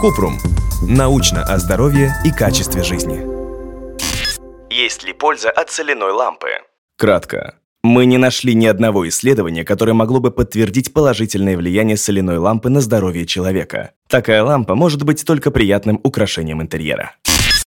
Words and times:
Купрум. 0.00 0.38
Научно 0.88 1.42
о 1.44 1.58
здоровье 1.58 2.12
и 2.24 2.30
качестве 2.32 2.82
жизни. 2.82 3.20
Есть 4.68 5.04
ли 5.04 5.12
польза 5.12 5.50
от 5.50 5.70
соляной 5.70 6.12
лампы? 6.12 6.48
Кратко. 6.98 7.54
Мы 7.84 8.06
не 8.06 8.18
нашли 8.18 8.54
ни 8.54 8.66
одного 8.66 9.08
исследования, 9.08 9.64
которое 9.64 9.92
могло 9.92 10.20
бы 10.20 10.30
подтвердить 10.30 10.92
положительное 10.92 11.56
влияние 11.56 11.96
соляной 11.96 12.38
лампы 12.38 12.68
на 12.68 12.80
здоровье 12.80 13.26
человека. 13.26 13.92
Такая 14.08 14.42
лампа 14.44 14.74
может 14.74 15.02
быть 15.02 15.24
только 15.24 15.50
приятным 15.50 16.00
украшением 16.04 16.62
интерьера. 16.62 17.16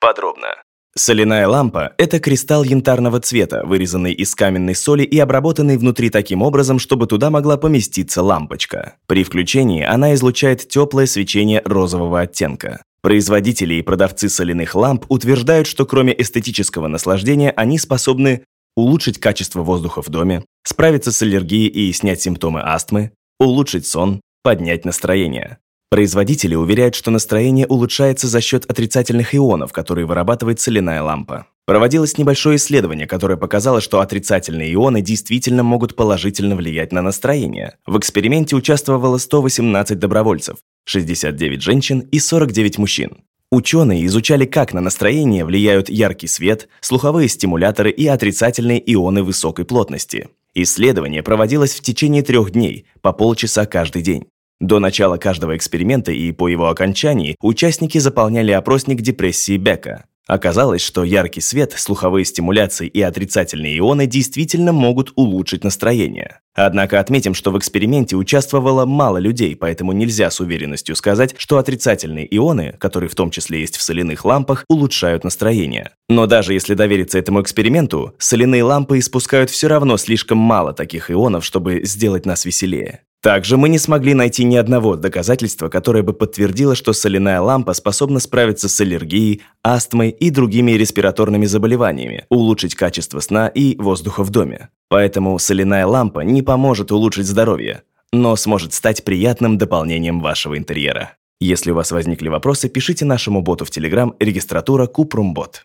Подробно. 0.00 0.48
Соляная 0.94 1.48
лампа– 1.48 1.94
это 1.96 2.20
кристалл 2.20 2.64
янтарного 2.64 3.18
цвета, 3.18 3.64
вырезанный 3.64 4.12
из 4.12 4.34
каменной 4.34 4.74
соли 4.74 5.04
и 5.04 5.18
обработанный 5.18 5.78
внутри 5.78 6.10
таким 6.10 6.42
образом, 6.42 6.78
чтобы 6.78 7.06
туда 7.06 7.30
могла 7.30 7.56
поместиться 7.56 8.22
лампочка. 8.22 8.96
При 9.06 9.24
включении 9.24 9.82
она 9.82 10.12
излучает 10.12 10.68
теплое 10.68 11.06
свечение 11.06 11.62
розового 11.64 12.20
оттенка. 12.20 12.82
Производители 13.00 13.74
и 13.74 13.82
продавцы 13.82 14.28
соляных 14.28 14.74
ламп 14.74 15.06
утверждают, 15.08 15.66
что 15.66 15.86
кроме 15.86 16.14
эстетического 16.20 16.88
наслаждения 16.88 17.52
они 17.52 17.78
способны 17.78 18.44
улучшить 18.76 19.18
качество 19.18 19.62
воздуха 19.62 20.02
в 20.02 20.10
доме, 20.10 20.44
справиться 20.62 21.10
с 21.10 21.22
аллергией 21.22 21.68
и 21.68 21.90
снять 21.94 22.20
симптомы 22.20 22.60
астмы, 22.60 23.12
улучшить 23.40 23.86
сон, 23.86 24.20
поднять 24.42 24.84
настроение. 24.84 25.56
Производители 25.92 26.54
уверяют, 26.54 26.94
что 26.94 27.10
настроение 27.10 27.66
улучшается 27.66 28.26
за 28.26 28.40
счет 28.40 28.64
отрицательных 28.64 29.34
ионов, 29.34 29.72
которые 29.72 30.06
вырабатывает 30.06 30.58
соляная 30.58 31.02
лампа. 31.02 31.44
Проводилось 31.66 32.16
небольшое 32.16 32.56
исследование, 32.56 33.06
которое 33.06 33.36
показало, 33.36 33.82
что 33.82 34.00
отрицательные 34.00 34.72
ионы 34.72 35.02
действительно 35.02 35.62
могут 35.62 35.94
положительно 35.94 36.56
влиять 36.56 36.92
на 36.92 37.02
настроение. 37.02 37.74
В 37.84 37.98
эксперименте 37.98 38.56
участвовало 38.56 39.18
118 39.18 39.98
добровольцев, 39.98 40.56
69 40.84 41.60
женщин 41.60 41.98
и 41.98 42.18
49 42.18 42.78
мужчин. 42.78 43.18
Ученые 43.50 44.06
изучали, 44.06 44.46
как 44.46 44.72
на 44.72 44.80
настроение 44.80 45.44
влияют 45.44 45.90
яркий 45.90 46.26
свет, 46.26 46.70
слуховые 46.80 47.28
стимуляторы 47.28 47.90
и 47.90 48.06
отрицательные 48.06 48.82
ионы 48.94 49.22
высокой 49.22 49.66
плотности. 49.66 50.30
Исследование 50.54 51.22
проводилось 51.22 51.74
в 51.74 51.82
течение 51.82 52.22
трех 52.22 52.52
дней, 52.52 52.86
по 53.02 53.12
полчаса 53.12 53.66
каждый 53.66 54.00
день. 54.00 54.31
До 54.62 54.78
начала 54.78 55.16
каждого 55.16 55.56
эксперимента 55.56 56.12
и 56.12 56.30
по 56.30 56.46
его 56.46 56.68
окончании 56.68 57.34
участники 57.40 57.98
заполняли 57.98 58.52
опросник 58.52 59.00
депрессии 59.00 59.56
Бека. 59.56 60.04
Оказалось, 60.28 60.82
что 60.82 61.02
яркий 61.02 61.40
свет, 61.40 61.74
слуховые 61.76 62.24
стимуляции 62.24 62.86
и 62.86 63.02
отрицательные 63.02 63.76
ионы 63.76 64.06
действительно 64.06 64.72
могут 64.72 65.12
улучшить 65.16 65.64
настроение. 65.64 66.38
Однако 66.54 67.00
отметим, 67.00 67.34
что 67.34 67.50
в 67.50 67.58
эксперименте 67.58 68.14
участвовало 68.14 68.86
мало 68.86 69.18
людей, 69.18 69.56
поэтому 69.56 69.90
нельзя 69.90 70.30
с 70.30 70.38
уверенностью 70.38 70.94
сказать, 70.94 71.34
что 71.38 71.58
отрицательные 71.58 72.32
ионы, 72.32 72.76
которые 72.78 73.10
в 73.10 73.16
том 73.16 73.32
числе 73.32 73.62
есть 73.62 73.76
в 73.76 73.82
соляных 73.82 74.24
лампах, 74.24 74.64
улучшают 74.68 75.24
настроение. 75.24 75.90
Но 76.08 76.26
даже 76.26 76.54
если 76.54 76.74
довериться 76.74 77.18
этому 77.18 77.42
эксперименту, 77.42 78.14
соляные 78.18 78.62
лампы 78.62 79.00
испускают 79.00 79.50
все 79.50 79.66
равно 79.66 79.96
слишком 79.96 80.38
мало 80.38 80.72
таких 80.72 81.10
ионов, 81.10 81.44
чтобы 81.44 81.80
сделать 81.82 82.26
нас 82.26 82.44
веселее. 82.44 83.00
Также 83.22 83.56
мы 83.56 83.68
не 83.68 83.78
смогли 83.78 84.14
найти 84.14 84.42
ни 84.42 84.56
одного 84.56 84.96
доказательства, 84.96 85.68
которое 85.68 86.02
бы 86.02 86.12
подтвердило, 86.12 86.74
что 86.74 86.92
соляная 86.92 87.40
лампа 87.40 87.72
способна 87.72 88.18
справиться 88.18 88.68
с 88.68 88.80
аллергией, 88.80 89.42
астмой 89.62 90.10
и 90.10 90.30
другими 90.30 90.72
респираторными 90.72 91.46
заболеваниями, 91.46 92.26
улучшить 92.30 92.74
качество 92.74 93.20
сна 93.20 93.46
и 93.46 93.76
воздуха 93.78 94.24
в 94.24 94.30
доме. 94.30 94.70
Поэтому 94.88 95.38
соляная 95.38 95.86
лампа 95.86 96.20
не 96.20 96.42
поможет 96.42 96.90
улучшить 96.90 97.26
здоровье, 97.26 97.84
но 98.12 98.34
сможет 98.34 98.74
стать 98.74 99.04
приятным 99.04 99.56
дополнением 99.56 100.20
вашего 100.20 100.58
интерьера. 100.58 101.12
Если 101.40 101.70
у 101.70 101.76
вас 101.76 101.92
возникли 101.92 102.28
вопросы, 102.28 102.68
пишите 102.68 103.04
нашему 103.04 103.40
боту 103.40 103.64
в 103.64 103.70
Telegram 103.70 104.12
регистратура 104.18 104.88
Купрумбот. 104.88 105.64